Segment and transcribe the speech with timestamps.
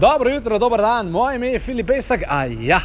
[0.00, 2.80] Dobro jutro, dober dan, moje ime je Filip Pesek, a ja,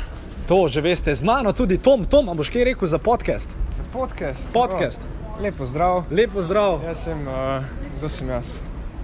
[0.48, 2.06] to že veste, z mano tudi Tom.
[2.06, 3.50] Tom, a boš kaj rekel za podcast?
[3.78, 4.48] Za podcast.
[4.54, 5.02] Podcast.
[5.04, 6.04] O, lepo zdrav.
[6.12, 6.80] Lepo zdrav.
[6.88, 7.64] Jaz sem, uh,
[7.98, 8.62] kdo sem jaz?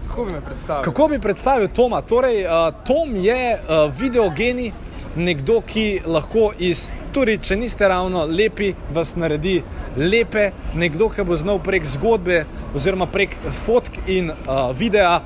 [0.07, 0.83] Kako bi me predstavil?
[0.83, 2.01] Kako bi predstavil Toma?
[2.01, 4.71] Torej, uh, Tom je uh, videogeni,
[5.15, 9.63] nekdo, ki lahko iz, tudi če niste ravno lepi, vas naredi
[9.97, 12.45] lepe, nekdo, ki bo znal prek zgodbe
[12.75, 13.35] oziroma prek
[13.65, 15.19] fotk in uh, videa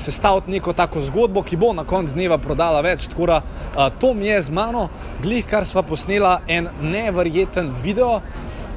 [0.00, 3.08] sestaviti neko tako zgodbo, ki bo na koncu dneva prodala več.
[3.12, 4.88] Tako da uh, Tom je z mano,
[5.22, 8.20] glih kar sva posnela en neverjeten video.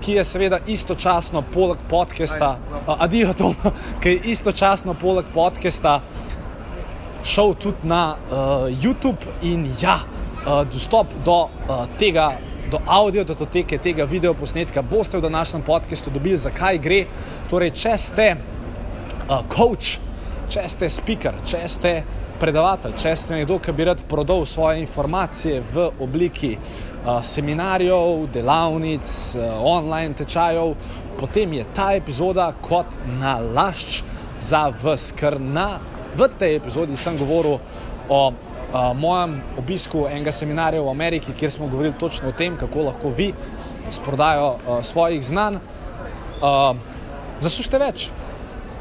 [0.04, 3.55] Ki je seveda istočasno poleg podcasta, uh, adijo Tom,
[4.04, 6.02] ki je istočasno poleg podcasta
[7.23, 8.38] šel tudi na uh,
[8.84, 10.00] YouTube in ja,
[10.45, 12.34] uh, dostop do uh, tega,
[12.72, 17.05] do audio datoteke tega videoposnetka boste v današnjem podkastu dobili, zakaj gre.
[17.50, 20.03] Torej, če ste uh, coach,
[20.54, 21.92] če ste speaker, če ste
[22.38, 29.08] predavatelj, če ste nekdo, ki bi rad prodal svoje informacije v obliki uh, seminarjev, delavnic,
[29.34, 30.76] uh, online tečajev,
[31.18, 34.04] potem je ta epizoda kot nalašč
[34.44, 35.80] za vas, ker na,
[36.14, 37.58] v tej epizodi sem govoril
[38.06, 42.92] o uh, mojem obisku enega seminarja v Ameriki, kjer smo govorili točno o tem, kako
[42.92, 43.32] lahko vi
[43.90, 46.78] s prodajo uh, svojih znanj uh,
[47.42, 48.12] zaslužite več.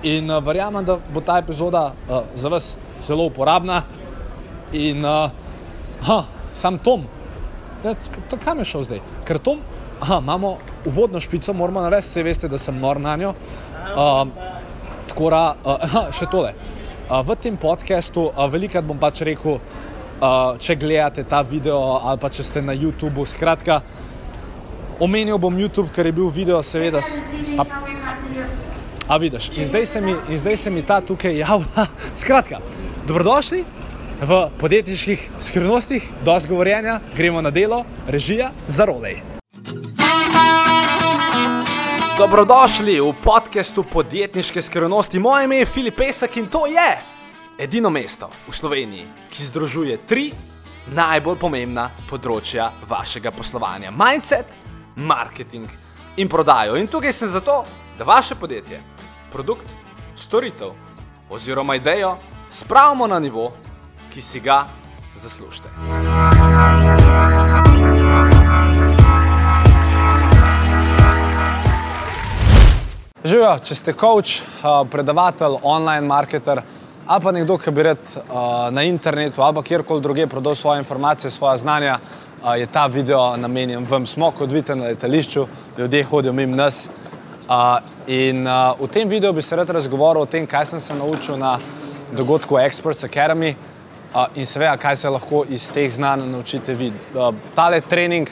[0.02, 3.82] In uh, verjamem, da bo ta epizoda uh, za vas zelo uporabna.
[4.72, 5.30] In uh,
[6.02, 7.04] ha, sam Tom,
[7.84, 7.94] ja,
[8.44, 9.00] kam je šel zdaj?
[9.24, 9.60] Ker Tom,
[10.00, 13.34] aha, imamo uvodno špico, moramo narediti, vse veste, da sem nor na njo.
[13.94, 14.26] Uh,
[15.08, 16.54] tako da, uh, še tole.
[17.06, 19.60] Uh, v tem podkastu uh, velikrat bom pač rekel,
[20.18, 23.82] uh, če gledate ta video ali pa če ste na YouTubu, skratka,
[25.02, 27.02] omenil bom YouTube, ker je bil video, seveda.
[27.58, 27.66] A,
[29.08, 31.86] a vidiš, in zdaj, se mi, zdaj se mi ta tukaj javlja.
[32.20, 32.58] Skratka,
[33.06, 33.64] dobrodošli
[34.22, 39.22] v podjetniških skrivnostih, do zgovorjenja, gremo na delo, režija za rolej.
[42.18, 45.18] Dobrodošli v podkastu podjetniške skrivnosti.
[45.18, 46.98] Moje ime je Filip Pesek in to je
[47.58, 50.30] edino mesto v Sloveniji, ki združuje tri
[50.94, 54.46] najbolj pomembna področja vašega poslovanja: mindset,
[54.96, 55.66] marketing
[56.16, 56.76] in prodajo.
[56.76, 57.64] In tukaj sem zato,
[57.98, 58.80] da vaše podjetje,
[59.32, 59.66] produkt,
[60.16, 60.68] storitev
[61.30, 62.16] oziroma idejo
[62.50, 63.52] spravimo na nivo,
[64.14, 64.64] ki si ga
[65.16, 65.68] zaslužite.
[73.24, 74.42] Živijo, če ste coach,
[74.90, 76.62] predavatelj, online marketer
[77.06, 77.98] ali pa nekdo, ki bi rad
[78.70, 81.98] na internetu ali kjerkoli drugje prodal svoje informacije, svoje znanja,
[82.56, 84.06] je ta video namenjen vam.
[84.06, 85.46] Smo kot vidite na letališču,
[85.78, 86.88] ljudje hodijo mimo nas.
[88.06, 88.46] In
[88.78, 91.58] v tem videu bi se rad razgovoril o tem, kaj sem se naučil na
[92.12, 93.54] dogodku Experts Academy
[94.34, 96.92] in seveda, kaj se lahko iz teh znanj naučite vi.
[97.54, 98.30] Tale trening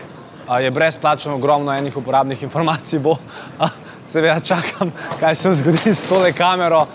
[0.60, 3.16] je brezplačen, ogromno enih uporabnih informacij bo.
[4.10, 6.86] Seveda čakam, kaj se zgodi s tole kamero.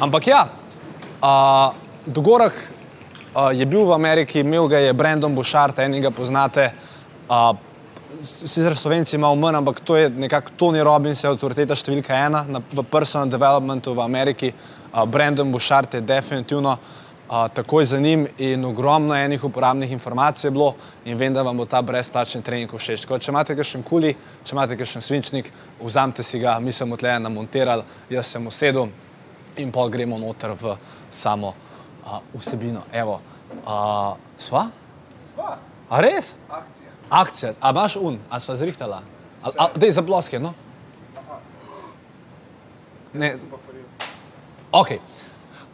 [0.00, 0.48] Ampak ja,
[2.06, 2.52] dogodek
[3.54, 6.72] je bil v Ameriki, imel ga je Brandon Bouchard, enega poznate.
[8.22, 12.60] Sicer Slovenci malo manj, ampak to je nekako Tony Robbins, je avtoriteta številka ena na,
[12.60, 14.50] v personal developmentu v Ameriki.
[14.90, 20.50] Uh, Brandon Bouchard je definitivno uh, takoj za njim in ogromno enih uporabnih informacij je
[20.50, 23.06] bilo in vem, da vam bo ta brezplačni trening všeč.
[23.06, 24.12] Tako, če imate kakšen kuli,
[24.44, 28.90] če imate kakšen svinčnik, vzamite si ga, mi smo tle namontirali, jaz sem usedel
[29.56, 30.76] in pol gremo noter v
[31.14, 32.84] samo uh, vsebino.
[32.92, 33.20] Evo,
[33.62, 34.66] uh, sva?
[35.32, 35.58] Sva.
[35.90, 36.34] A res?
[36.50, 36.89] Akcija.
[37.10, 39.02] Akcija, a imaš un, a sva zrihtala?
[39.74, 40.54] Dej za ploske, no?
[43.12, 43.34] Ne,
[44.70, 44.92] ok.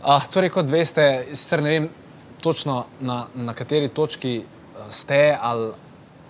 [0.00, 1.88] Uh, torej, kot veste, sicer ne vem
[2.40, 5.72] točno na, na kateri točki uh, ste ali,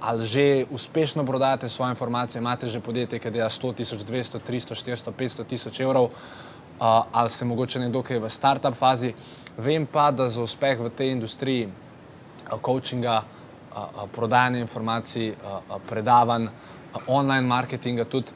[0.01, 4.75] ali že uspešno prodajate svoje informacije, imate že podjetje, ki dela 100 tisoč, 200, 300,
[4.75, 9.15] 400, 500 tisoč evrov, uh, ali ste mogoče nekdo, ki je v start-up fazi.
[9.57, 13.36] Vem pa, da za uspeh v tej industriji uh, coachinga, uh,
[13.77, 18.33] uh, prodajanja informacij, uh, uh, predavanj, uh, online marketinga tudi,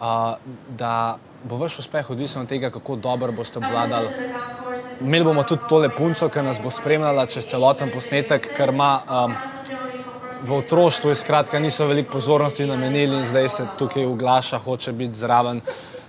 [0.00, 0.36] uh,
[0.78, 4.08] da bo vaš uspeh odvisen od tega, kako dobro boste obvladali.
[5.00, 9.34] Imeli bomo tudi tole punco, ki nas bo spremljala čez celoten posnetek, ker ima um,
[10.46, 15.60] v otroštvu, skratka, niso veliko pozornosti namenili in zdaj se tukaj oglaša, hoče biti zraven.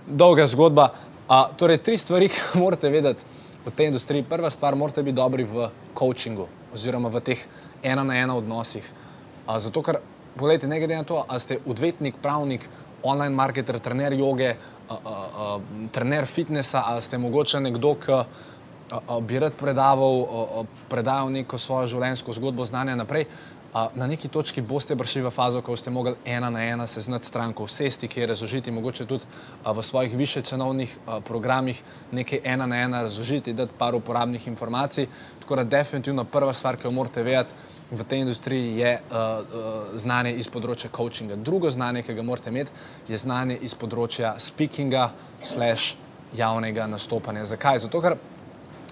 [0.07, 0.89] Dolga zgodba.
[1.27, 3.23] Uh, torej, tri stvari, ki morate vedeti
[3.65, 4.23] v tej industriji.
[4.23, 7.45] Prva stvar, morate biti dobri v coachingu oziroma v teh
[7.83, 8.85] ena na ena odnosih.
[9.47, 9.99] Uh, zato, ker,
[10.35, 12.67] pogledajte, ne glede na to, ali ste odvetnik, pravnik,
[13.03, 14.55] online marketer, trener joge,
[14.89, 18.21] uh, uh, uh, trener fitnesa, ali ste mogoče nekdo, ki
[19.27, 23.25] bi rad predaval, predajal neko svojo življenjsko zgodbo, znanje naprej.
[23.73, 27.27] Na neki točki boste prišli v fazo, ko boste mogli ena na ena se znati
[27.27, 29.25] stranko, sesti, ki je razložiti, mogoče tudi
[29.65, 30.97] v svojih više cenovnih
[31.27, 35.07] programih nekaj ena na ena razložiti, dati par uporabnih informacij.
[35.39, 37.51] Tako da definitivno prva stvar, ki jo morate vedeti
[37.91, 39.01] v tej industriji, je
[39.95, 41.35] znanje iz področja coachinga.
[41.35, 42.71] Drugo znanje, ki ga morate imeti,
[43.07, 45.11] je znanje iz področja speakinga
[45.41, 45.95] slash
[46.35, 47.45] javnega nastopanja.
[47.45, 47.79] Zakaj?
[47.85, 48.01] Zato,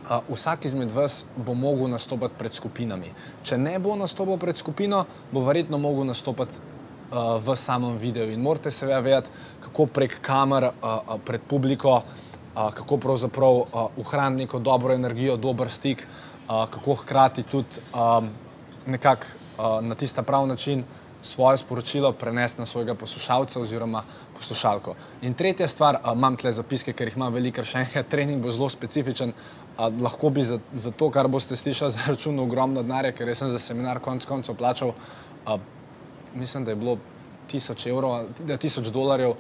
[0.06, 3.10] Uh, vsak izmed vas bo mogel nastopati pred skupinami.
[3.44, 6.60] Če ne bo nastopil pred skupino, bo verjetno mogel nastopati
[7.10, 8.30] uh, v samem videu.
[8.30, 9.34] In morate seveda vedeti,
[9.66, 15.74] kako prek kamer, uh, pred publiko, uh, kako pravzaprav uh, ohraniti neko dobro energijo, dober
[15.74, 18.30] stik, uh, kako hkrati tudi um,
[18.86, 19.26] nekako
[19.58, 20.86] uh, na tista prav način
[21.26, 24.04] svoje sporočilo prenesti na svojega poslušalca oziroma
[24.38, 24.96] poslušalko.
[25.22, 28.54] In tretja stvar, uh, imam tle zapiske, ker jih imam veliko, še enkrat, trening bo
[28.54, 29.34] zelo specifičen,
[29.78, 33.60] A, lahko bi za, za to, kar boste slišali, zaračunal ogromno denarja, ker sem za
[33.60, 34.94] seminar konec koncev plačal,
[35.46, 35.58] a,
[36.36, 36.98] mislim, da je bilo
[37.52, 39.36] tisoč evrov, da tisoč dolarjev.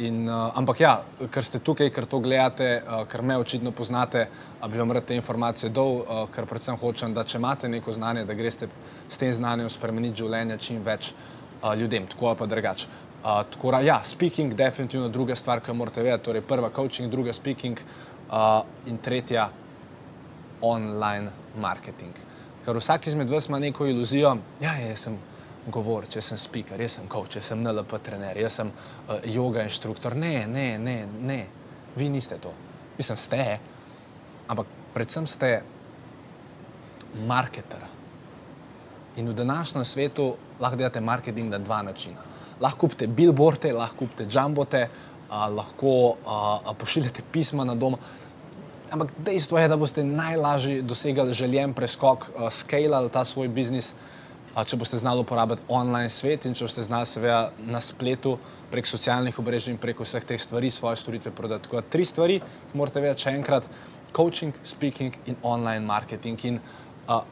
[0.00, 0.92] In, a, ampak ja,
[1.28, 4.24] ker ste tukaj, ker to gledate, a, ker me očitno poznate,
[4.64, 8.24] bi vam rad te informacije dal, a, ker predvsem hočem, da če imate neko znanje,
[8.24, 8.70] da greste
[9.08, 11.12] s tem znanjem spremeniti življenje čim več
[11.60, 12.88] a, ljudem, tako pa drugače.
[13.20, 17.34] Tako da, ja, speaking, definitivno druga stvar, ki jo morate vedeti, torej prva coaching, druga
[17.36, 17.76] speaking
[18.30, 19.50] uh, in tretja
[20.64, 21.28] online
[21.60, 22.16] marketing.
[22.64, 25.18] Ker vsak izmed vas ima neko iluzijo, ja, jaz sem
[25.68, 29.64] govorec, jaz sem speaker, jaz sem coach, jaz sem NLP trener, jaz sem uh, yoga
[29.66, 30.16] inštruktor.
[30.16, 31.40] Ne, ne, ne, ne,
[31.96, 32.52] vi niste to.
[32.98, 33.44] Mislim, ste,
[34.48, 35.60] ampak predvsem ste
[37.26, 37.84] marketer.
[39.20, 42.24] In v današnjem svetu lahko delate marketing na dva načina.
[42.60, 47.98] Lahko kupite billboarde, lahko kupite jumbote, uh, lahko uh, pošiljate pisma na dom.
[48.90, 54.19] Ampak dejstvo je, da boste najlažje dosegali željen preskok, uh, skalali ta svoj biznis, uh,
[54.54, 58.36] če boste znali uporabljati online svet in če boste znali seveda na spletu
[58.70, 61.64] prek socialnih obrežij in prek vseh teh stvari svoje storitve prodati.
[61.68, 62.40] Tako da tri stvari,
[62.74, 63.68] morate vedeti še enkrat,
[64.16, 66.44] coaching, speaking in online marketing.
[66.50, 66.58] In,
[67.06, 67.22] uh,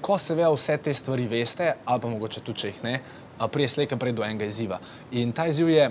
[0.00, 3.74] ko seveda vse te stvari veste, ali pa mogoče tudi, če jih ne, uh, prije
[3.76, 4.80] slejka prej do enega izziva.
[5.16, 5.90] In ta izziv je,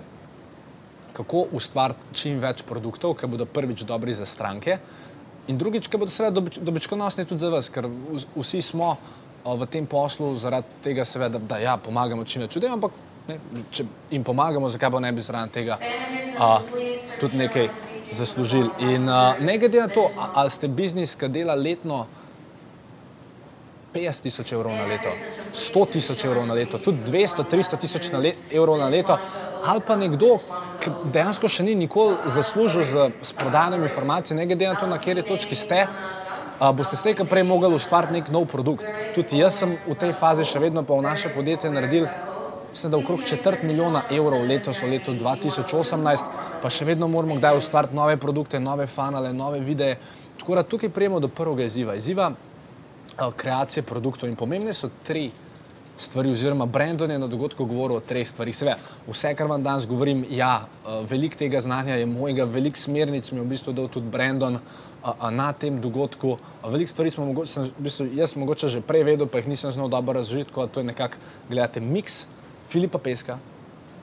[1.18, 4.78] kako ustvariti čim več produktov, ki bodo prvič dobri za stranke,
[5.50, 7.90] in drugič, ki bodo seveda dobičkonosni tudi za vas, ker
[8.36, 8.94] vsi smo
[9.46, 12.96] v tem poslu zaradi tega, seveda, da, ja, pomagamo čim več ljudem, ampak
[13.28, 13.38] ne,
[13.72, 15.80] če jim pomagamo, zakaj pa ne bi zraven tega
[16.40, 16.60] a,
[17.20, 17.70] tudi nekaj
[18.12, 18.70] zaslužili.
[18.94, 22.06] In a, ne glede na to, ali ste biznis, ki dela letno
[23.94, 25.14] 50 tisoč evrov na leto,
[25.54, 28.12] 100 tisoč evrov na leto, tudi 200, 300 tisoč
[28.52, 29.18] evrov na leto,
[29.66, 30.38] ali pa nekdo,
[30.80, 35.02] ki dejansko še ni nikoli zaslužil z, z prodajanjem informacij, ne glede na to, na
[35.02, 35.88] kateri točki ste,
[36.60, 38.86] a, boste s tem prej mogli ustvariti nek nov produkt.
[39.16, 42.08] Tudi jaz sem v tej fazi še vedno pa v naše podjetje naredil,
[42.72, 47.58] mislim, da okrog četrt milijona evrov letos, v letu 2018, pa še vedno moramo kdaj
[47.58, 49.96] ustvariti nove produkte, nove fanale, nove videe.
[50.40, 51.96] Tako da tukaj prijemo do prvega izziva.
[51.96, 52.32] Izziva
[53.36, 55.30] kreacije produktov in pomembne so tri
[56.00, 58.56] stvari, oziroma Brendon je na dogodku govoril o treh stvarih.
[58.56, 58.76] Sve,
[59.08, 60.68] vse, kar vam danes govorim, ja,
[61.10, 64.89] veliko tega znanja je mojega, veliko smernic mi je v bistvu dal tudi Brendon eh,
[65.32, 66.38] na tem dogodku.
[66.64, 69.72] Veliko stvari smo mogoče, sem, v bistvu, jaz mogoče že prej vedel, pa jih nisem
[69.72, 71.18] znal dobro razložiti, kot je nekako,
[71.50, 72.26] gledate, miks
[72.68, 73.40] Filipa Peska.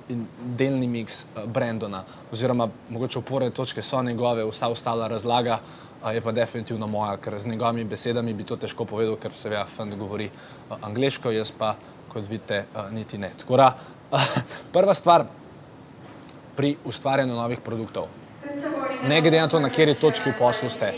[0.09, 6.15] In delni miks uh, Brendona, oziroma mogoče uporne točke so njegove, vsa ostala razlaga uh,
[6.15, 9.95] je pa definitivno moja, ker z njegovimi besedami bi to težko povedal, ker seveda Fend
[9.99, 11.75] govori uh, angliško, jaz pa
[12.13, 13.33] kot vidite, uh, niti ne.
[13.39, 13.73] Tako da,
[14.13, 14.29] uh,
[14.75, 15.27] prva stvar
[16.57, 18.07] pri ustvarjanju novih produktov,
[19.09, 20.93] ne glede na to, na kateri točki v poslu ste.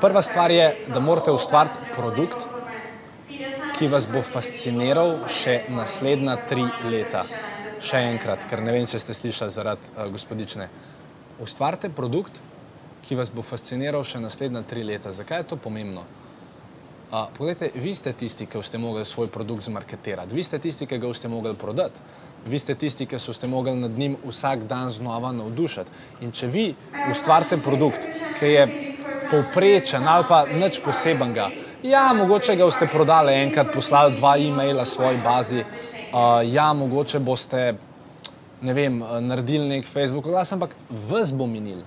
[0.00, 2.46] Prva stvar je, da morate ustvariti produkt,
[3.74, 7.24] ki vas bo fasciniral še naslednja tri leta.
[7.84, 10.68] Še enkrat, ker ne vem, če ste slišali zaradi uh, gospodične.
[11.42, 12.38] Ustvarite produkt,
[13.04, 15.12] ki vas bo fasciniral še naslednja tri leta.
[15.12, 16.06] Zakaj je to pomembno?
[17.12, 20.98] Uh, poglejte, vi ste tisti, ki ste mogli svoj produkt zmarketirati, vi ste tisti, ki
[20.98, 22.00] ga ste mogli prodati,
[22.46, 25.90] vi ste tisti, ki ste mogli nad njim vsak dan znova navdušiti.
[26.24, 26.64] In če vi
[27.10, 28.08] ustvarite produkt,
[28.40, 28.66] ki je
[29.30, 31.50] povprečen ali pa nič posebenega,
[31.82, 37.74] ja, mogoče ga boste prodali enkrat, poslali dva e-maila svoji bazi, uh, ja, mogoče boste,
[38.64, 41.84] ne vem, naredili nek Facebook oglas, ampak vas bo minil.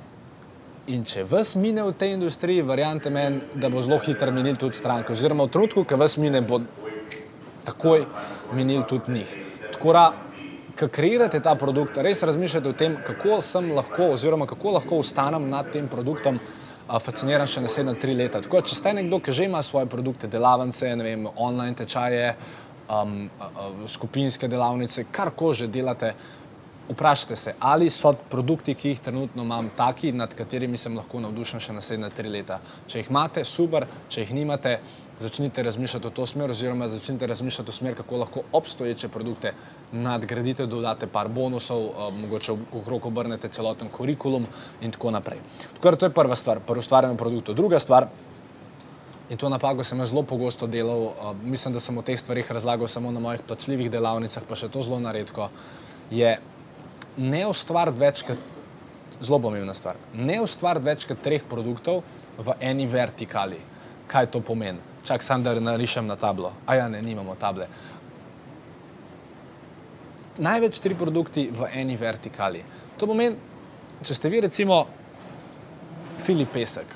[0.87, 4.77] In če vas mine v tej industriji, verjamete meni, da bo zelo hitro minil tudi
[4.79, 5.11] stranko.
[5.17, 6.61] Oziroma v trenutku, ko vas mine, bo
[7.67, 8.05] takoj
[8.55, 9.33] minil tudi njih.
[9.73, 10.03] Tako da,
[10.79, 15.49] ko kreirate ta produkt, res razmišljate o tem, kako sem lahko, oziroma kako lahko ostanem
[15.51, 18.39] nad tem produktom uh, fasciniran še naslednja tri leta.
[18.47, 22.31] Tako, če ste nekdo, ki že ima svoje produkte, delavnice, vem, online tečaje,
[22.87, 26.15] um, uh, skupinske delavnice, kar ko že delate,
[26.89, 31.59] vprašajte se, ali so produkti, ki jih trenutno imam, taki, nad katerimi sem lahko navdušen
[31.59, 32.59] še naslednja tri leta.
[32.87, 34.77] Če jih imate, super, če jih nimate,
[35.19, 39.53] začnite razmišljati v to smer, oziroma začnite razmišljati v smer, kako lahko obstoječe produkte
[39.91, 44.47] nadgradite, dodate par bonusov, uh, mogoče okrog obrnete celoten kurikulum
[44.81, 45.41] in tako naprej.
[45.73, 47.55] Tako da to je prva stvar, prvo ustvarjanje produktov.
[47.55, 48.07] Druga stvar,
[49.29, 52.87] in to napako sem zelo pogosto delal, uh, mislim, da sem o teh stvarih razlagal
[52.87, 55.49] samo na mojih plačljivih delavnicah, pa še to zelo naredko,
[56.11, 56.37] je
[57.17, 58.41] ne ustvariti več kot,
[59.21, 62.03] zelo pomembna stvar, ne ustvariti več kot treh produktov
[62.37, 63.59] v eni vertikali.
[64.07, 64.79] Kaj to pomeni?
[65.07, 66.51] Čak sam, da narišem na tablo.
[66.67, 67.67] A ja, ne, nimamo table.
[70.37, 72.61] Največ tri produkti v eni vertikali.
[72.99, 73.37] To pomeni,
[74.03, 74.83] če ste vi recimo
[76.21, 76.93] Filip Pesek,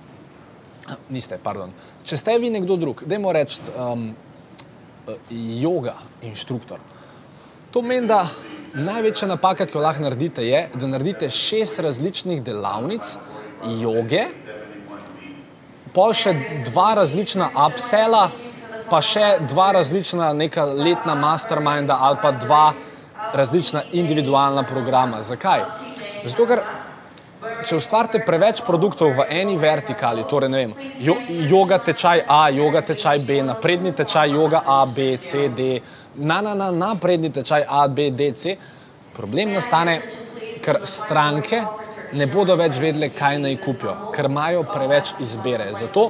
[1.13, 1.71] niste, pardon,
[2.05, 4.09] če ste vi nekdo drug, dajmo reči um,
[5.31, 5.95] yoga
[6.27, 6.81] inštruktor.
[7.71, 8.25] To pomeni, da
[8.73, 13.15] največja napaka, ki jo lahko naredite, je, da naredite šest različnih delavnic
[13.81, 14.25] joge,
[15.93, 16.33] pol še
[16.69, 18.29] dva različna upsela,
[18.91, 22.65] pa še dva različna neka letna masterminda ali pa dva
[23.33, 25.21] različna individualna programa.
[25.21, 25.63] Zakaj?
[26.25, 26.63] Zato, ker
[27.65, 31.15] če ustvarite preveč produktov v eni vertikali, torej ne vem, jo,
[31.49, 35.79] yoga tečaj A, yoga tečaj B, napredni tečaj yoga A, B, C, D,
[36.15, 38.55] na, na, na napredni tečaj A, B, D, C,
[39.15, 39.99] problem nastane,
[40.61, 41.61] ker stranke
[42.13, 45.69] ne bodo več vedele, kaj naj kupijo, ker imajo preveč izbire.
[45.73, 46.09] Zato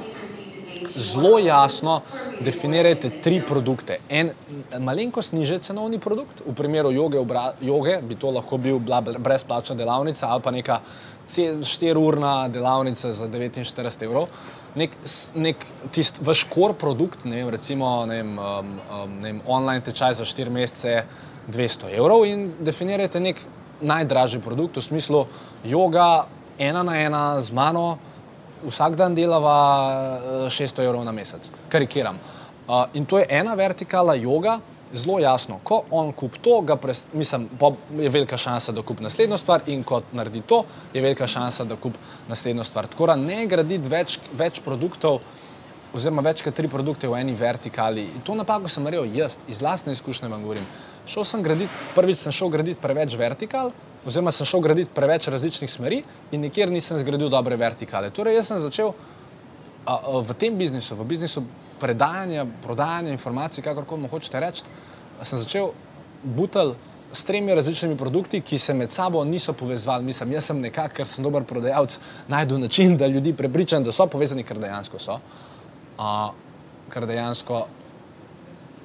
[0.96, 2.00] zelo jasno
[2.40, 3.98] definirajte tri produkte.
[4.08, 4.30] En
[4.78, 8.80] malenkost niže cenovni produkt, v primeru joge, obra, joge bi to lahko bil
[9.18, 10.80] brezplačna delavnica ali pa neka
[11.28, 14.28] 4-urna delavnica za 49 evrov.
[14.74, 14.94] Nek,
[15.34, 18.70] nek tist vaš core produkt, ne vem, recimo ne vem, um,
[19.02, 21.02] um, ne vem, online tečaj za 4 mesece
[21.48, 23.42] 200 evrov in definirajte nek
[23.82, 25.26] najdražji produkt, v smislu
[25.64, 26.24] yoga,
[26.58, 27.98] ena na ena z mano,
[28.66, 32.18] vsak dan delava 600 evrov na mesec, karikiram.
[32.68, 34.60] Uh, in to je ena vertikala yoga,
[34.94, 35.58] zelo jasno.
[35.64, 37.48] Ko on kup to, pres, mislim,
[37.98, 40.62] je velika šansa, da kup naslednjo stvar, in ko naredi to,
[40.94, 41.96] je velika šansa, da kup
[42.28, 42.86] naslednjo stvar.
[42.86, 45.20] Tako da ne graditi več, več produktov,
[45.92, 48.06] oziroma več kot tri produkte v eni vertikali.
[48.14, 50.66] In to napako sem naredil jaz, iz lastne izkušnje vam govorim.
[51.06, 53.72] Šel sem graditi, prvič sem šel graditi preveč vertikal,
[54.06, 58.10] oziroma sem šel graditi preveč različnih smeri in nikjer nisem zgradil dobre vertikale.
[58.10, 58.92] Torej, jaz sem začel
[59.86, 61.44] a, a, v tem biznisu, v biznisu
[61.82, 64.64] predajanja, prodajanja informacij, kakorkoli hočete reči,
[65.22, 65.72] sem začel
[66.22, 66.74] butel
[67.12, 70.04] s tremi različnimi produkti, ki se med sabo niso povezali.
[70.04, 74.06] Mislim, jaz sem nekako, ker sem dober prodajalec, najdu način, da ljudi prepričam, da so
[74.06, 75.18] povezani, ker dejansko so.
[75.98, 76.30] A,
[76.90, 77.66] ker dejansko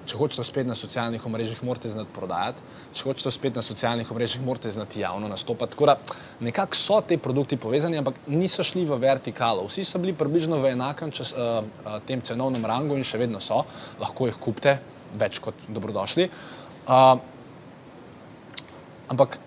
[0.08, 2.64] če hočete spet na socialnih omrežjih, morate znati prodajati,
[2.96, 5.76] če hočete spet na socialnih omrežjih, morate znati javno nastopati.
[5.76, 5.98] Tako da
[6.48, 9.66] nekako so ti produkti povezani, ampak niso šli v vertikalo.
[9.68, 13.42] Vsi so bili približno v enakem čas, uh, uh, tem cenovnem rangu in še vedno
[13.44, 13.64] so,
[14.00, 14.78] lahko jih kupite,
[15.20, 16.30] več kot dobrodošli.
[16.88, 17.18] Uh,
[19.12, 19.40] ampak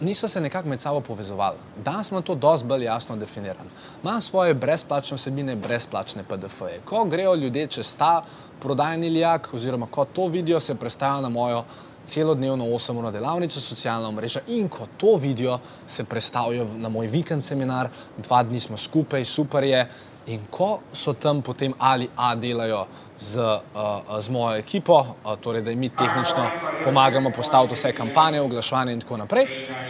[0.00, 1.58] niso se nekako med sabo povezovali.
[1.84, 3.68] Danes smo to dosti bolj jasno definirali.
[4.02, 6.80] Imam svoje brezplačne vsebine, brezplačne PDF-je.
[6.84, 8.22] Ko grejo ljudje čez ta
[8.60, 11.64] prodajni lijak, oziroma ko to vidijo, se predstavlja na mojo
[12.06, 17.88] celodnevno 8-urno delavnico, socialna mreža in ko to vidijo, se predstavijo na moj vikend seminar,
[18.18, 19.84] dva dni smo skupaj, super je.
[20.26, 22.86] In ko so tam potem ali A delajo
[23.18, 26.50] z, uh, z mojo ekipo, uh, torej da jim mi tehnično
[26.84, 29.46] pomagamo postaviti vse kampanje, oglaševanje in tako naprej,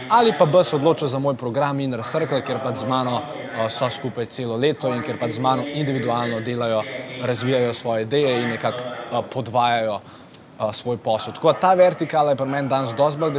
[0.09, 3.67] ali pa B se odločijo za moj program Inner Circle, ker pač z mano uh,
[3.69, 6.83] so skupaj celo leto in ker pač z mano individualno delajo,
[7.21, 9.99] razvijajo svoje ideje in nekako uh, podvajajo
[10.73, 11.33] svoj posel.
[11.33, 13.33] Tako da ta vertikala je pri meni danes dosti bolj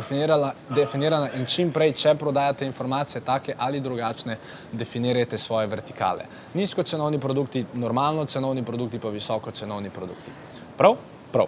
[0.69, 4.37] definirana in čim prej, če prodajate informacije take ali drugačne,
[4.73, 6.27] definirajte svoje vertikale.
[6.55, 10.35] Nizko cenovni produkti, normalno cenovni produkti, pa visoko cenovni produkti.
[10.77, 10.97] Prav?
[11.33, 11.47] Prav.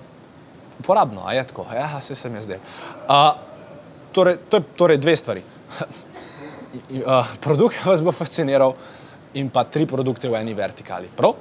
[0.79, 1.67] Uporabno, a je tako?
[1.75, 2.59] Ja, se sem jaz zdaj.
[3.09, 3.31] Uh,
[4.13, 5.43] torej, to je torej dve stvari.
[7.07, 8.75] uh, produkt vas bo fasciniral
[9.35, 11.11] in pa tri produkte v eni vertikali.
[11.17, 11.35] Prav?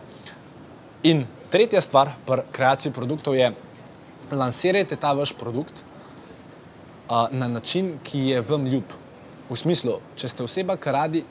[1.03, 3.51] In tretja stvar pri kreaciji produktov je,
[4.39, 8.97] lansirajte ta vaš produkt uh, na način, ki je vam ljub.
[9.49, 11.23] V smislu, če ste oseba, ki radi,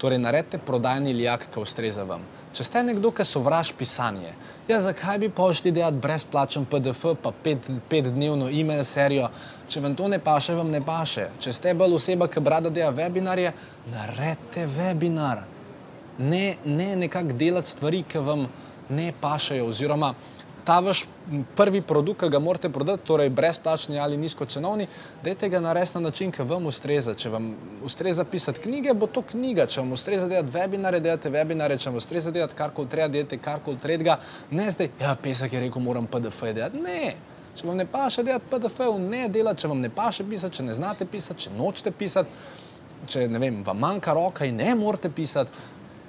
[0.00, 2.24] torej naredite prodajni lijak, ki ustreza vam.
[2.56, 4.32] Če ste nekdo, ki sovraž pisanje,
[4.68, 9.28] ja, zakaj bi pošli delati brezplačen PDF, pa pet, petdnevno e-mail serijo,
[9.68, 11.28] če vam to ne paše, vam ne paše.
[11.38, 13.54] Če ste bolj oseba, ki brada dela webinarje,
[13.92, 15.46] naredite webinar.
[16.20, 18.46] ne, ne nekako delati stvari, ki vam
[18.88, 19.66] ne pašajo.
[19.66, 20.14] Oziroma,
[20.64, 21.04] ta vaš
[21.56, 24.86] prvi produkt, ki ga morate prodati, torej brezplačni ali nizkocenovni,
[25.24, 27.14] dajte ga narediti na način, ki vam ustreza.
[27.14, 27.50] Če vam
[27.84, 29.66] ustreza pisati knjige, bo to knjiga.
[29.66, 31.78] Če vam ustreza delati webinare, delate webinare.
[31.78, 34.18] Če vam ustreza delati karkoli treba, delate karkoli treba.
[34.50, 36.80] Ne zdaj, ja, pesek je rekel, moram PDF delati.
[36.80, 37.14] Ne.
[37.56, 40.74] Če vam ne paše delati PDF-ev, ne delati, če vam ne paše pisati, če ne
[40.76, 42.30] znate pisati, če nočete pisati,
[43.10, 45.50] če ne vem, vam manjka roka in ne morete pisati,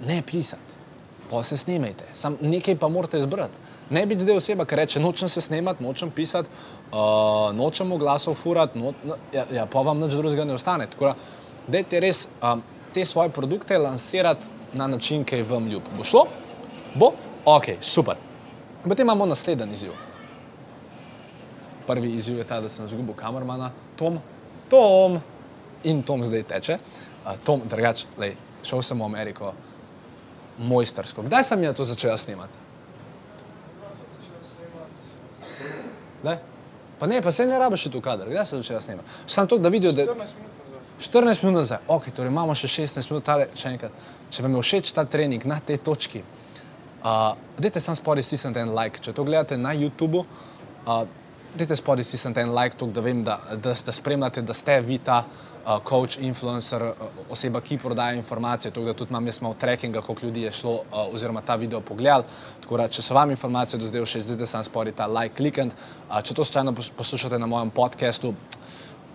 [0.05, 0.79] ne pisati.
[1.31, 3.57] Pa se snimajte, sam nekaj pa morate zbrati.
[3.91, 6.49] Ne biti zdaj oseba, ki reče: nočem se snemati, nočem pisati,
[6.91, 10.87] uh, nočem glasov furati, no, no, ja, ja, pa vam nič drugega ne ostane.
[10.87, 11.15] Tako da,
[11.67, 15.91] dajte res um, te svoje produkte lansirati na način, ki je vam ljub.
[15.97, 16.23] Bo šlo?
[16.95, 17.11] Bo?
[17.45, 18.15] Ok, super.
[18.83, 19.91] Potem imamo naslednji izziv.
[21.87, 24.21] Prvi izziv je ta, da sem izgubil kamermana, Tom,
[24.69, 25.19] Tom
[25.83, 26.79] in Tom zdaj teče.
[27.25, 28.07] Uh, Tom, drugače,
[28.63, 29.51] šel sem v Ameriko
[30.57, 31.27] mojstersko.
[31.27, 32.70] Kdaj sem jaz to začel snemati?
[36.23, 36.37] Ne?
[36.99, 39.09] Pa ne, pa se ne rabiš tu kader, kdaj se začela snemati?
[39.27, 40.05] Sam to, da vidijo, da...
[41.01, 41.79] 14 minut nazaj.
[41.87, 44.03] Ok, torej imamo še 16 minut, tale, še enkrat.
[44.29, 46.21] Če vam je všeč ta trening na tej točki,
[47.01, 49.01] uh, dajte sam spodaj stisniti en like.
[49.01, 50.21] Če to gledate na YouTubu,
[50.85, 51.01] uh,
[51.57, 54.99] dajte spodaj stisniti en like, tok, da vem, da, da, da spremljate, da ste vi
[55.01, 55.23] ta
[55.83, 58.71] coach, influencer, uh, oseba, ki prodaja informacije.
[58.71, 61.81] Tok, da tudi imam jaz malo trackinga, koliko ljudi je šlo uh, oziroma ta video
[61.81, 62.23] pogledal.
[62.61, 65.75] Tako da, če so vam informacije do zdaj všeč, dajte sam spodaj ta like klikant.
[66.09, 68.33] Uh, če to slučajno poslušate na mojem podkastu,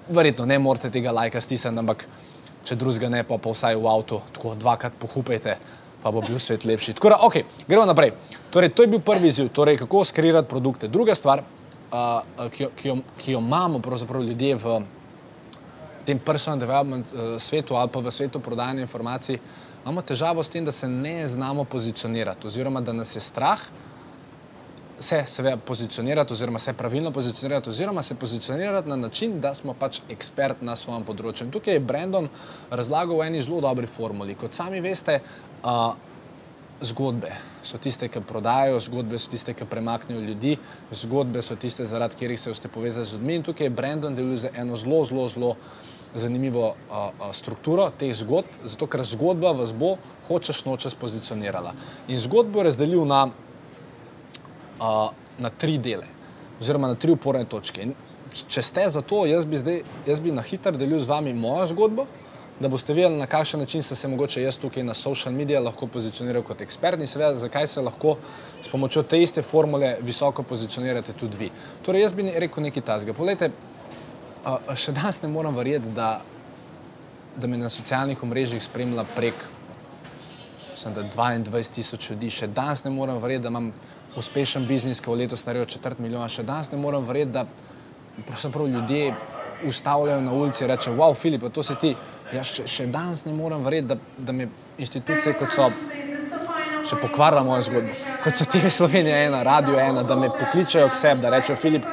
[0.08, 2.06] verjetno ne morete tega lajka stisniti, ampak
[2.66, 5.58] če drugega ne, pa, pa vsaj v avtu, tako dvakrat pohupajte.
[6.02, 6.92] Pa bo bil svet lepši.
[6.94, 8.12] Tako da, ok, gremo naprej.
[8.54, 10.86] Torej, to je bil prvi izziv, torej, kako skrirati produkte.
[10.92, 13.80] Druga stvar, uh, ki, jo, ki, jo, ki jo imamo
[14.22, 14.76] ljudje v
[16.06, 19.40] tem personal development uh, svetu ali pa v svetu prodajanja informacij,
[19.82, 23.60] imamo težavo s tem, da se ne znamo pozicionirati, oziroma da nas je strah
[24.98, 30.00] se seveda pozicionirati, oziroma se pravilno pozicionirati, oziroma se pozicionirati na način, da smo pač
[30.10, 31.47] ekspert na svojem področju.
[31.47, 32.28] In tukaj je Brandon
[32.71, 34.34] razlagal v eni zelo dobri formuli.
[34.34, 35.21] Kot sami veste,
[35.62, 35.92] uh,
[36.80, 40.56] zgodbe so tiste, ki prodajajo, zgodbe so tiste, ki premaknejo ljudi,
[40.92, 43.36] zgodbe so tiste, zaradi katerih se boste povezali z ljudmi.
[43.36, 45.54] In tukaj je Brandon delal za eno zelo, zelo, zelo
[46.16, 49.96] zanimivo uh, uh, strukturo teh zgodb, zato ker zgodba vas bo,
[50.28, 51.74] hočeš nočeš, pozicionirala.
[52.08, 53.22] In zgodbo je razdelil na,
[54.80, 56.08] uh, na tri dele,
[56.60, 57.86] oziroma na tri uporne točke.
[57.86, 57.94] In
[58.48, 61.68] če ste za to, jaz bi, zdaj, jaz bi na hitro delil z vami mojo
[61.72, 62.08] zgodbo
[62.60, 65.86] da boste videli, na kakšen način se, se mogoče jaz tukaj na social medijih lahko
[65.86, 68.16] pozicioniral kot ekspert in seveda, zakaj se lahko
[68.62, 71.50] s pomočjo te iste formule visoko pozicionirate tudi vi.
[71.82, 73.12] Torej, jaz bi rekel nekaj tazga.
[73.12, 73.50] Poglejte,
[74.78, 76.21] še danes ne moram verjeti, da,
[77.37, 79.47] da me na socialnih omrežjih spremlja prek
[80.76, 82.30] sem, 22 tisoč ljudi.
[82.30, 83.73] Še danes ne moram verjeti, da imam
[84.17, 86.28] uspešen biznis, ki v letu starijo četrt milijona.
[86.28, 87.47] Še danes ne moram verjeti, da
[88.67, 89.15] ljudje
[89.67, 91.97] ustavljajo na ulici in rečejo: Wow, Filip, to si ti.
[92.32, 95.71] Jaz še, še danes ne morem verjeti, da, da mi institucije kot so
[96.87, 97.95] še pokvarila mojo zgodbo.
[98.25, 101.87] Kot so TV Slovenija ena, Radio ena, da me pokličajo k sebi, da rečejo, Filip,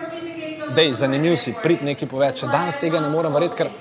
[0.76, 2.10] dej, zanimiv si, prid nekaj.
[2.43, 3.71] Še danes tega ne morem verjeti, ker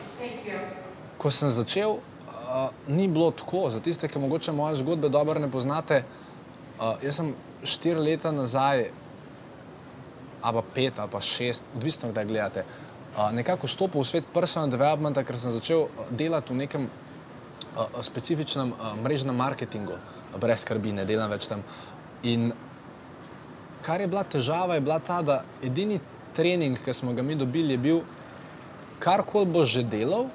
[1.23, 3.68] ko sem začel, uh, ni bilo tako.
[3.71, 6.03] Za tiste, ki mogoče moje zgodbe dobro ne poznate,
[6.81, 8.88] uh, jaz sem štiri leta nazaj,
[10.42, 12.64] ali pa pet, ali pa šest, odvisno, kdaj gledate
[13.33, 16.88] nekako stopil v svet personal developmenta, ker sem začel delati v nekem
[18.01, 18.73] specifičnem
[19.05, 19.97] mrežnem marketingu,
[20.40, 21.62] brez skrbi, ne delam več tam.
[22.25, 22.53] In
[23.85, 26.01] kar je bila težava, je bila ta, da edini
[26.35, 28.01] trening, ki smo ga mi dobili, je bil,
[28.99, 30.29] karkoli bo že delal,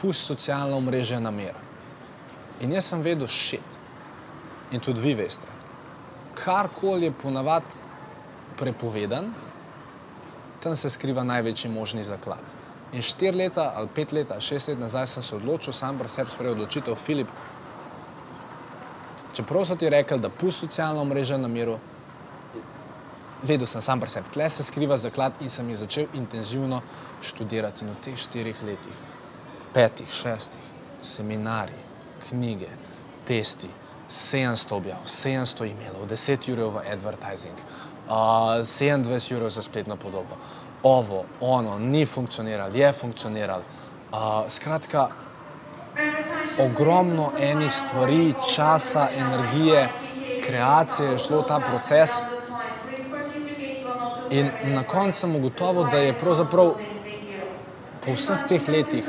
[0.00, 1.54] pusti socialno mreže na mer.
[2.60, 3.80] In jaz sem vedel šit.
[4.72, 5.46] In tudi vi veste.
[6.34, 7.80] Karkoli je ponavadi
[8.58, 9.32] prepovedan,
[10.62, 12.54] tam se skriva največji možni zaklad.
[12.92, 16.08] In štiri leta, ali pet let, ali šest let nazaj sem se odločil, sam pri
[16.08, 17.28] sebi sprejel odločitev, Filip.
[19.34, 21.78] Čeprav so ti rekli, da pusti socialno mrežo na miru,
[23.44, 26.82] vedel sem sam pri sebi, tle se skriva zaklad in sem jih začel intenzivno
[27.22, 27.84] študirati.
[27.84, 29.00] In v teh štirih letih,
[29.74, 30.68] petih, šestih,
[31.02, 31.80] seminarji,
[32.28, 32.70] knjige,
[33.28, 33.68] testi,
[34.08, 37.56] 700 objav, 700 e-mailov, 10 ur v advertising,
[38.08, 40.38] uh, 27 ur za spletno podobo.
[40.82, 43.62] Ovo, ono, ni funkcioniralo, je funkcioniralo.
[44.12, 45.08] Uh, skratka,
[46.60, 49.88] ogromno enih stvari, časa, energije,
[50.46, 52.20] kreacije je šlo v ta proces.
[54.34, 56.72] In na koncu sem ugotovil, da je pravzaprav
[58.02, 59.06] po vseh teh letih,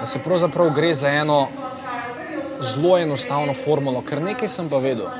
[0.00, 1.48] da se pravzaprav gre za eno
[2.62, 5.10] zelo enostavno formulo, ker nekaj sem pa vedel.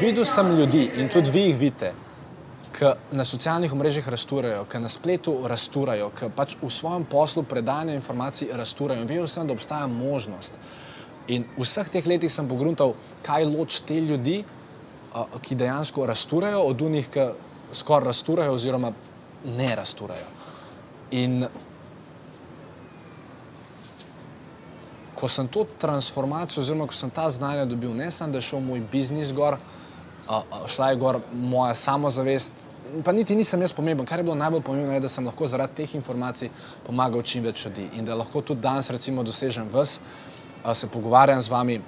[0.00, 1.94] Videl sem ljudi in tudi vi jih vidite,
[2.76, 7.96] ki na socialnih mrežah rasturajo, ki na spletu rasturajo, ki pač v svojem poslu predajanja
[7.96, 9.08] informacij rasturajo.
[9.08, 10.52] Vedel sem, da obstaja možnost.
[11.28, 12.94] In v vseh teh letih sem pogruntal,
[13.24, 14.42] kaj loči te ljudi,
[15.42, 17.30] ki dejansko rasturajo, od unih, ki
[17.72, 18.92] skoraj rasturajo, oziroma
[19.44, 20.26] ne rasturajo.
[21.10, 21.46] In
[25.14, 28.60] ko sem to transformacijo, oziroma ko sem ta znanja dobil, ne samo, da je šel
[28.64, 29.56] moj biznis gor,
[30.66, 32.52] šla je gor moja samozavest.
[33.04, 34.06] Pa niti nisem jaz pomemben.
[34.06, 36.50] Kar je bilo najbolj pomembno, je, da sem lahko zaradi teh informacij
[36.86, 40.00] pomagal čim več ljudi in da lahko tudi danes, recimo, dosežem vas,
[40.74, 41.80] se pogovarjam z vami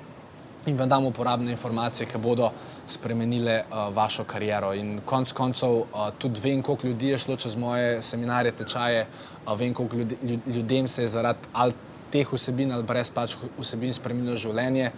[0.66, 2.51] in vam dam uporabne informacije, ki bodo
[2.87, 4.75] spremenile uh, vašo kariero.
[4.75, 9.07] In konec koncev uh, tudi vem, koliko ljudi je šlo čez moje seminarje, tečaje,
[9.46, 11.75] uh, vem, koliko ljudi, ljudem se je zaradi ali
[12.12, 14.92] teh vsebin ali brez pač vsebin spremenilo življenje.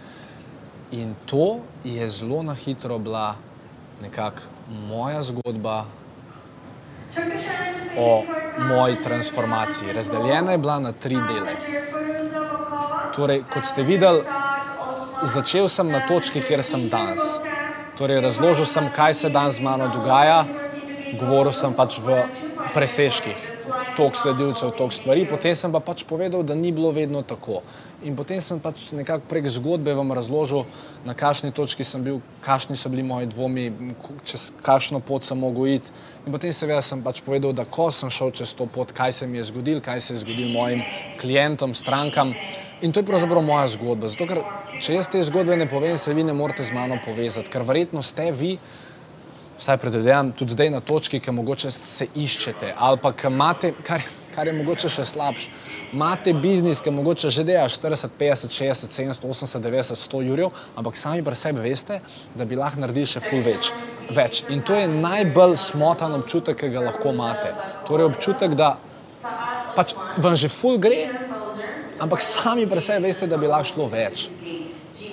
[0.91, 3.35] In to je zelo na hitro bila
[4.01, 4.41] nekako
[4.87, 5.85] moja zgodba
[7.97, 8.23] o
[8.59, 9.93] moji transformaciji.
[9.93, 11.55] Razdeljena je bila na tri dele.
[13.15, 14.21] Torej, kot ste videli,
[15.23, 17.39] začel sem na točki, kjer sem danes.
[17.95, 20.43] Torej, razložil sem, kaj se danes z mano dogaja,
[21.15, 22.25] govoril sem pač v
[22.75, 23.39] presežkih,
[23.95, 27.63] toliko sledilcev, toliko stvari, potem sem pa pač povedal, da ni bilo vedno tako.
[28.03, 30.65] In potem sem pač nekako prek zgodbe vam razložil,
[31.07, 33.69] na kakšni točki sem bil, kakšni so bili moji dvomi,
[34.27, 35.93] čez kakšno pot sem mogel iti.
[36.27, 39.27] In potem seveda sem pač povedal, da ko sem šel čez to pot, kaj se
[39.27, 40.83] mi je zgodilo, kaj se je zgodilo mojim
[41.21, 42.35] klientom, strankam.
[42.83, 44.11] In to je pravzaprav moja zgodba.
[44.11, 44.43] Zato, ker
[44.83, 48.03] če jaz te zgodbe ne povem, se vi ne morete z mano povezati, ker verjetno
[48.03, 48.57] ste vi
[49.57, 54.03] vsaj predvidevam, tudi zdaj na točki, ki mogoče se iščete, ali pa imate, kar,
[54.35, 55.51] kar je mogoče še slabše,
[55.95, 60.99] imate biznis, ki mogoče že dela 40, 50, 60, 70, 80, 90, 100 jurjev, ampak
[60.99, 62.01] sami pri sebi veste,
[62.35, 63.71] da bi lahko naredili še ful več.
[64.11, 64.43] več.
[64.49, 67.55] In to je najbolj smotan občutek, ki ga lahko imate.
[67.87, 68.75] Torej občutek, da
[69.75, 71.05] pač vam že ful gre,
[71.99, 74.27] ampak sami pri sebi veste, da bi lahko šlo več.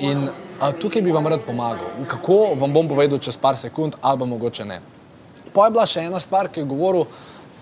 [0.02, 0.26] In
[0.62, 2.06] a, tukaj bi vam rad pomagal.
[2.08, 4.80] Kako vam bom povedal čez par sekund, ali pa mogoče ne.
[5.52, 7.06] Pa je bila še ena stvar, ki je govoril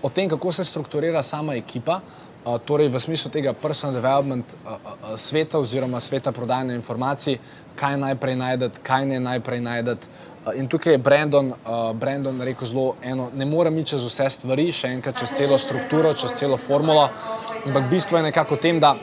[0.01, 2.01] o tem, kako se strukturira sama ekipa,
[2.45, 7.39] a, torej v smislu tega personal development a, a, sveta oziroma sveta prodajanja informacij,
[7.75, 10.07] kaj najprej najdete, kaj ne najprej najdete.
[10.57, 14.71] In tukaj je Brandon, uh, Brandon rekel zelo eno, ne morem iti čez vse stvari,
[14.73, 17.03] še enkrat čez celo strukturo, čez celo formulo,
[17.61, 18.95] ampak bistvo je nekako v tem, da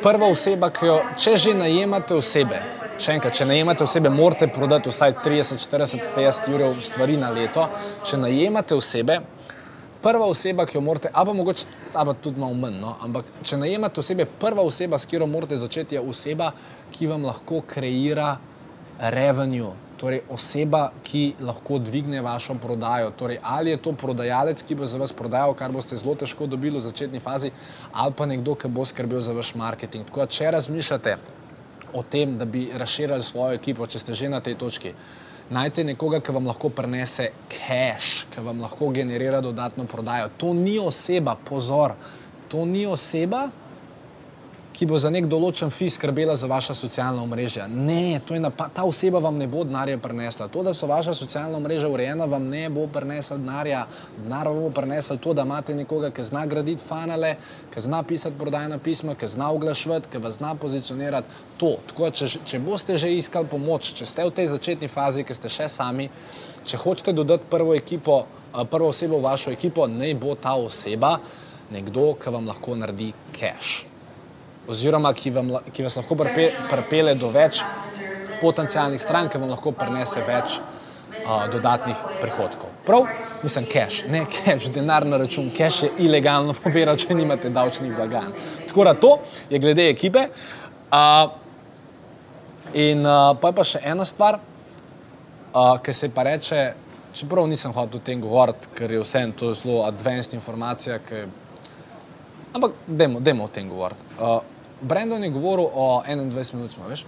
[0.00, 2.62] prva oseba, ki jo, če že najemate osebe,
[3.02, 7.66] še enkrat, če najemate osebe, morate prodati vsaj 30, 40, 50 ur stvari na leto.
[8.06, 9.20] Če najemate osebe,
[10.02, 12.96] prva oseba, ki jo morate, ali pa mogoče, ali pa tudi malo manj, no?
[13.04, 16.52] ampak če najemate osebe, prva oseba, s katero morate začeti, je oseba,
[16.94, 18.36] ki vam lahko kreira
[19.12, 23.10] revenue, torej oseba, ki lahko dvigne vašo prodajo.
[23.16, 26.78] Torej, ali je to prodajalec, ki bo za vas prodajal, kar boste zelo težko dobili
[26.78, 27.52] v začetni fazi,
[27.92, 30.08] ali pa nekdo, ki bo skrbel za vaš marketing.
[30.08, 31.16] Tako da, če razmišljate
[31.92, 34.92] o tem, da bi razširili svojo ekipo, če ste že na tej točki,
[35.50, 40.30] najte nekoga, ki vam lahko prenese cash, ki vam lahko generira dodatno prodajo.
[40.36, 41.94] To ni oseba, pozor,
[42.48, 43.48] to ni oseba,
[44.76, 47.64] ki bo za nek določen fi skrbela za vaša socialna omrežja.
[47.66, 48.20] Ne,
[48.76, 50.50] ta oseba vam ne bo denarja prinesla.
[50.52, 53.86] To, da so vaša socialna omrežja urejena, vam ne bo prinesla denarja.
[54.18, 57.32] Denar vam bo prinesla to, da imate nekoga, ki zna graditi fanale,
[57.72, 61.40] ki zna pisati prodajna pisma, ki zna oglašvati, ki vas zna pozicionirati.
[61.62, 61.72] To.
[61.88, 65.52] Tako, če, če boste že iskali pomoč, če ste v tej začetni fazi, ki ste
[65.56, 66.10] še sami,
[66.68, 71.16] če hočete dodati prvo, ekipo, prvo osebo v vašo ekipo, naj bo ta oseba
[71.72, 73.95] nekdo, ki vam lahko naredi cash
[74.68, 77.62] oziroma ki, vam, ki vas lahko pripelje do več
[78.40, 82.72] potencijalnih strank, ki vam lahko prinese več uh, dodatnih prihodkov.
[82.86, 83.06] Prav,
[83.42, 88.32] mislim, cash, ne cash, denar na račun, cash je ilegalno pobirati, če nimate davčnih blagan.
[88.68, 89.12] Tako da to
[89.50, 90.28] je glede ekipe.
[90.90, 91.30] Uh,
[92.74, 96.60] in uh, pa je pa še ena stvar, uh, ki se pa reče,
[97.16, 101.24] čeprav nisem hotel o tem govoriti, ker je vse to zelo advanced informacija, ki,
[102.52, 104.04] ampak dajmo o tem govoriti.
[104.18, 107.04] Uh, Brendon je govoril o 21 minutah, veš.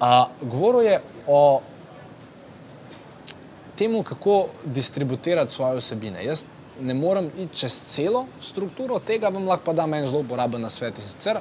[0.00, 1.60] Uh, govoril je o
[3.76, 6.24] tem, kako distribuirati svoje vsebine.
[6.24, 6.44] Jaz
[6.80, 10.70] ne morem iti čez celo strukturo tega, vam lahko pa dam en zelo uporaben na
[10.70, 10.98] svet.
[11.00, 11.40] Sicer,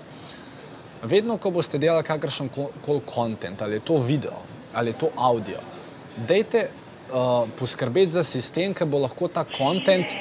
[1.04, 2.50] vedno, ko boste delali kakršen
[2.86, 4.40] koli kontent, ali je to video,
[4.74, 5.60] ali je to audio,
[6.28, 10.16] dejte uh, poskrbeti za sistem, ki bo lahko ta kontent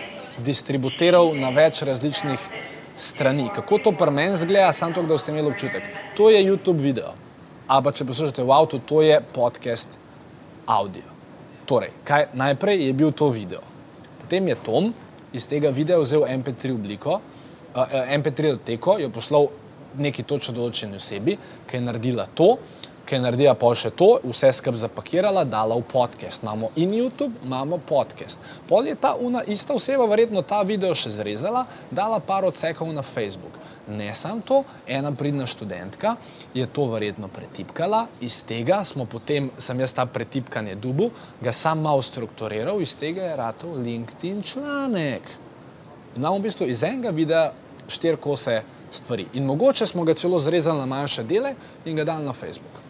[0.45, 2.64] distribuiral na več različnih
[2.97, 3.51] strani.
[3.55, 5.83] Kako to pri meni zgleda, samo to, da boste imeli občutek.
[6.17, 7.15] To je YouTube video.
[7.67, 9.99] ali pa če poslušate v avtu, to je podcast
[10.67, 11.05] audio.
[11.65, 13.63] Torej, kaj, najprej je bil to video.
[14.21, 14.93] Potem je Tom
[15.33, 17.21] iz tega videa vzel MP3 obliko,
[17.75, 19.49] uh, MP3 doteko, jo poslal
[19.97, 22.57] neki točno določeni osebi, ki je naredila to,
[23.07, 26.43] ki je naredila pa še to, vse skupaj zapakirala, dala v podcast.
[26.43, 28.41] Imamo in YouTube, imamo podcast.
[28.69, 33.05] Pol je ta una, ista oseba verjetno ta video še zrezala, dala par odsekov na
[33.05, 33.59] Facebook.
[33.89, 36.17] Ne samo to, ena pridna študentka
[36.57, 41.11] je to verjetno pretipkala, iz tega smo potem, sem jaz ta pretipkanje dubu,
[41.45, 45.29] ga sam malo strukturiral, iz tega je ratov LinkedIn članek.
[46.17, 47.51] Imamo v bistvu iz enega videa
[47.89, 48.63] štiri kose
[48.95, 49.27] stvari.
[49.35, 52.81] In mogoče smo ga celo zrezali na manjše dele in ga dali na Facebook.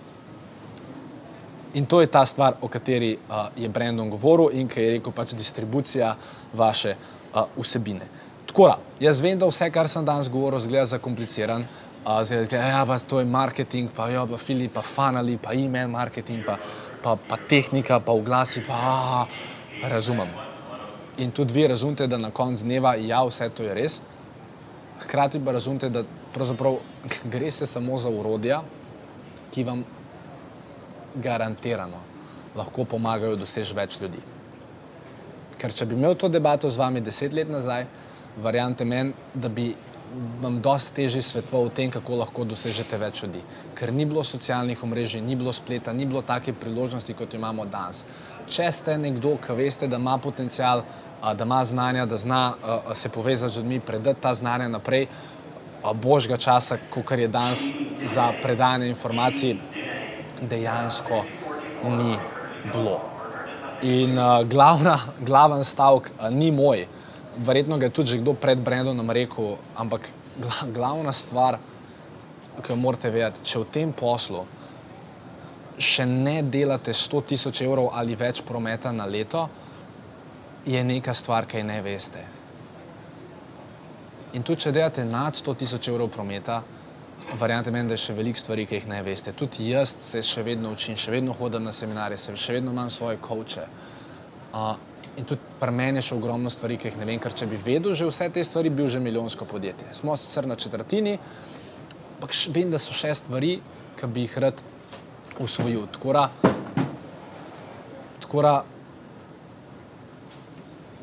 [1.75, 5.13] In to je ta stvar, o kateri uh, je Brendon govoril in ki je rekel,
[5.13, 6.13] pač distribucija
[6.55, 8.07] vaše uh, vsebine.
[8.47, 11.67] Tako da, jaz vem, da vse, kar sem danes govoril, zgleda zakompliciran.
[12.05, 15.91] Uh, zdaj, ja, pa to je marketing, pa jo, pa fili, pa fanali, pa e-mail
[15.91, 16.59] marketing, pa,
[17.03, 19.27] pa, pa tehnika, pa oglasi, pa a,
[19.91, 20.31] razumem.
[21.19, 23.99] In tudi vi razumete, da na koncu dneva, ja, vse to je res.
[25.03, 26.79] Hkrati pa razumete, da pravzaprav
[27.35, 28.63] gre se samo za urodja,
[29.51, 29.83] ki vam
[31.15, 32.01] garantirano
[32.57, 34.21] lahko pomagajo doseči več ljudi.
[35.59, 37.87] Ker če bi imel to debato z vami deset let nazaj,
[38.43, 39.73] verjamete meni, da bi
[40.43, 43.41] vam dosti težje svetoval o tem, kako lahko dosežete več ljudi.
[43.75, 47.67] Ker ni bilo socialnih omrežij, ni bilo spleta, ni bilo take priložnosti, kot jo imamo
[47.67, 48.05] danes.
[48.47, 50.85] Če ste nekdo, ki veste, da ima potencial,
[51.23, 52.43] da ima znanja, da zna
[52.95, 55.09] se povezati z ljudmi, predati ta znanja naprej,
[56.03, 57.73] božjega časa, kot je danes
[58.05, 59.57] za predajanje informacij,
[60.41, 61.25] dejansko
[61.97, 62.19] ni
[62.73, 63.01] bilo.
[63.83, 66.87] In uh, glavna, glaven stavek uh, ni moj,
[67.37, 70.09] verjetno ga je tudi kdo pred Brendonom rekel, ampak
[70.41, 71.59] gla, glavna stvar,
[72.63, 74.45] ki jo morate vedeti, če v tem poslu
[75.79, 79.49] še ne delate 100 tisoč evrov ali več prometa na leto,
[80.65, 82.23] je neka stvar, ki ne veste.
[84.35, 86.63] In tudi če delate nad 100 tisoč evrov prometa,
[87.33, 89.33] Verjamete meni, da je še veliko stvari, ki jih ne veste.
[89.33, 93.17] Tudi jaz se še vedno učim, še vedno hodim na seminarje, še vedno imam svoje
[93.17, 93.65] koče.
[94.55, 94.77] Uh,
[95.17, 97.59] in tudi pri meni je še ogromno stvari, ki jih ne vem, ker če bi
[97.59, 99.95] vedel že vse te stvari, bi bil že milijonsko podjetje.
[99.97, 101.17] Smo sicer na četrtini,
[102.19, 103.57] ampak vem, da so še stvari,
[103.99, 104.63] ki bi jih rad
[105.43, 105.89] usvojil.
[105.97, 106.13] Tako
[108.45, 108.55] da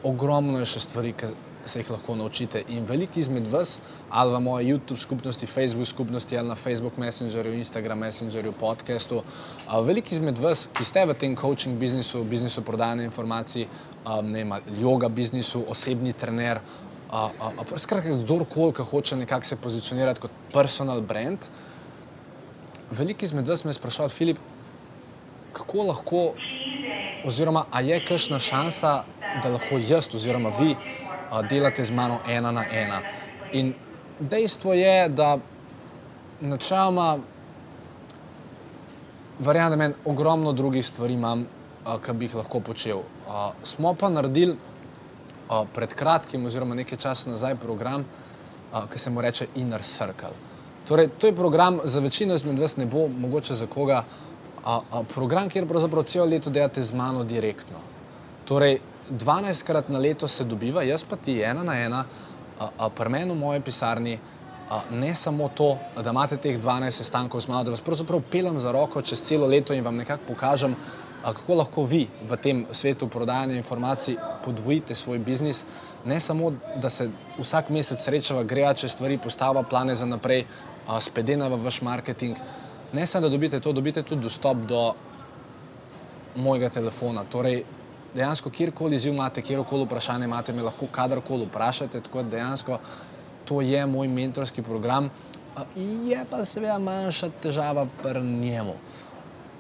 [0.04, 1.34] ogromno je še stvari, ki
[1.66, 2.64] se jih lahko naučite.
[2.70, 7.54] In veliki izmed vas, ali v moji YouTube skupnosti, Facebook skupnosti, ali na Facebook Messengerju,
[7.54, 9.24] Instagram Messengerju, podcastu,
[9.84, 13.68] veliki izmed vas, ki ste v tem coaching biznisu, biznisu prodajanja informacij,
[14.24, 16.62] ne vem, yoga biznisu, osebni trener,
[17.78, 21.50] skratka, kdorkoli, ki hoče nekako se pozicionirati kot personal brand,
[22.92, 24.38] veliki izmed vas me je sprašval, Filip,
[25.54, 26.34] kako lahko,
[27.28, 29.04] oziroma, a je kakšna šansa,
[29.44, 30.76] da lahko jaz oziroma vi
[31.50, 33.02] delate z mano ena na ena.
[33.52, 33.74] In
[34.20, 35.38] dejstvo je, da
[36.42, 37.18] načeloma,
[39.40, 41.48] verjamem, da meni ogromno drugih stvari imam,
[42.06, 43.02] ki bi jih lahko počel.
[43.64, 44.56] Smo pa naredili
[45.74, 48.06] pred kratkim, oziroma nekaj časa nazaj, program,
[48.92, 50.36] ki se mu reče Inner Circle.
[50.88, 54.04] Torej, to je program za večino izmed vas, ne bo mogoče za koga.
[54.66, 57.78] A, a, program, kjer pravzaprav celo leto delate z mano direktno.
[58.46, 58.78] Torej,
[59.12, 62.06] 12krat na leto se dobiva, jaz pa ti ena na ena,
[62.96, 64.20] pri meni v moji pisarni,
[64.92, 68.72] ne samo to, da imate teh 12 sestankov z mano, da vas pravzaprav pelem za
[68.72, 70.76] roko čez celo leto in vam nekako pokažem,
[71.22, 75.66] kako lahko vi v tem svetu prodajanja informacij podvojite svoj biznis.
[76.06, 80.46] Ne samo, da se vsak mesec srečava, greja čez stvari, postava plane za naprej,
[81.00, 82.38] spedena v vaš marketing.
[82.94, 84.94] Ne samo, da dobite to, dobite tudi dostop do
[86.36, 87.24] mojega telefona.
[87.30, 87.64] Torej,
[88.16, 92.02] dejansko kjerkoli izziv imate, kjerkoli vprašanje imate, me lahko kadarkoli vprašate.
[92.02, 92.80] Tako da dejansko
[93.46, 95.10] to je moj mentorski program.
[96.06, 98.74] Je pa seveda manjša težava pri njemu.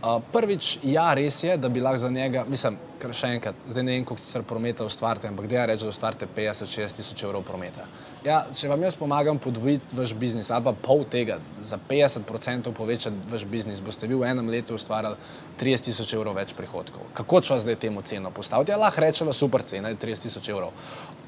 [0.01, 3.93] Prvič, ja, res je, da bi lahko za njega, mislim, kar še enkrat, zdaj ne
[3.93, 7.85] vem, koliko sicer prometa ustvarite, ampak da ja reče, da ustvarite 50-60 tisoč evrov prometa.
[8.25, 13.29] Ja, če vam jaz pomagam podvojiti vaš biznis ali pa pol tega, za 50% povečati
[13.29, 15.17] vaš biznis, boste vi v enem letu ustvarjali
[15.61, 17.05] 30 tisoč evrov več prihodkov.
[17.17, 18.73] Kako če vas zdaj temu ceno postaviti?
[18.73, 20.73] Ja, lahko rečemo super cena, 30 tisoč evrov.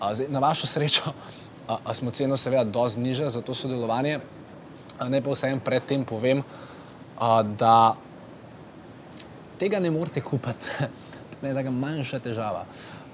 [0.02, 1.14] Zdaj, na vašo srečo
[1.68, 4.18] a, a smo ceno seveda dosti nižja za to sodelovanje.
[5.10, 6.42] Ne pa vsem predtem povem,
[7.18, 7.94] a, da
[9.64, 10.88] tega ne morete kupiti,
[11.42, 12.66] da ga manjša težava.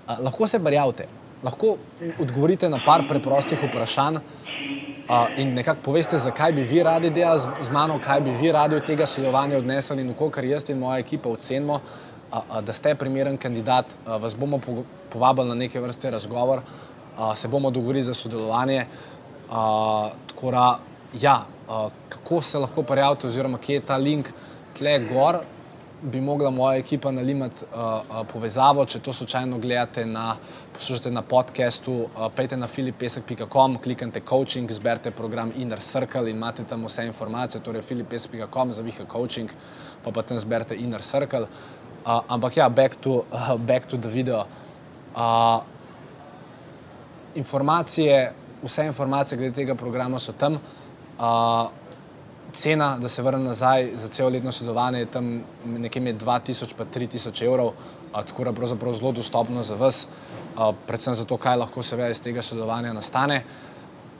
[0.08, 1.08] A, lahko se barjavite.
[1.44, 1.78] lahko
[2.20, 7.54] odgovorite na par preprostih vprašanj uh, in nekako poveste, zakaj bi vi radi delali z,
[7.64, 10.98] z mano, kaj bi vi radi od tega sodelovanja odnesli in kako jaz in moja
[11.00, 14.84] ekipa ocenimo, uh, uh, da ste primeren kandidat, uh, vas bomo po,
[15.14, 18.86] povabili na neke vrste razgovor, uh, se bomo dogovorili za sodelovanje.
[19.50, 20.80] Uh, tako da,
[21.22, 24.28] ja, uh, kako se lahko prijavite, oziroma kje je ta link,
[24.76, 25.40] tle gor
[26.02, 30.36] bi mogla moja ekipa nalimati uh, uh, povezavo, če to slučajno gledate na,
[30.74, 36.64] poslušate na podkastu, uh, pejte na filipesek.com, kliknite coaching, zberite program Inner Circle in imate
[36.64, 39.52] tam vse informacije, torej filipesek.com za viha coaching,
[40.04, 41.48] pa pa tam zberite Inner Circle.
[42.06, 44.46] Uh, ampak ja, back to, uh, back to the video.
[45.16, 45.60] Uh,
[47.36, 48.32] informacije,
[48.64, 50.60] vse informacije glede tega programa so tam.
[51.20, 51.68] Uh,
[52.54, 57.08] cena, da se vrnem nazaj za celo letno sodelovanje, je tam nekje med 2000 in
[57.10, 57.72] 3000 evrov,
[58.12, 60.08] tako da je pravzaprav zelo dostopno za vas,
[60.88, 63.44] predvsem zato, kaj lahko se ve iz tega sodelovanja nastane.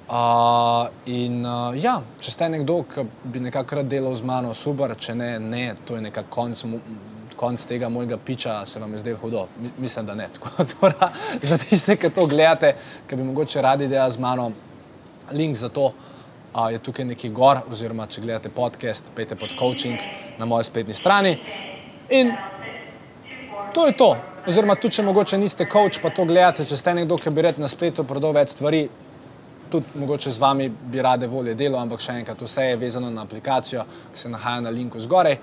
[0.10, 4.96] A, in a, ja, če ste nekdo, ki bi nekako rad delal z mano, super,
[4.98, 6.66] če ne, ne, to je nekako konc.
[7.40, 9.46] Konc tega mojega piča se vam je zdaj hudo.
[9.78, 10.26] Mislim, da ne.
[10.72, 11.12] Tako da
[11.42, 12.74] za tiste, ki to gledate,
[13.08, 14.50] ki bi mogoče radi delali z mano,
[15.32, 16.19] link za to uh,
[16.72, 20.00] je tukaj neki gor, oziroma če gledate podcast, pejte pod coaching
[20.40, 21.36] na moji spletni strani.
[22.10, 22.34] In
[23.74, 24.16] to je to.
[24.48, 27.60] Oziroma, tudi če mogoče niste coach, pa to gledate, če ste nekdo, ki bi rad
[27.62, 28.88] na spletu prodal več stvari,
[29.70, 33.28] tudi mogoče z vami bi rade volje delo, ampak še enkrat, vse je vezano na
[33.28, 35.38] aplikacijo, ki se nahaja na linku zgoraj.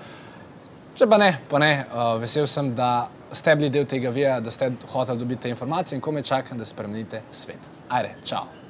[0.97, 4.51] Če pa ne, pa ne, uh, vesel sem, da ste bili del tega vira, da
[4.51, 7.75] ste hoteli dobiti te informacije in ko me čakam, da spremenite svet.
[7.87, 8.66] Ajde, čau!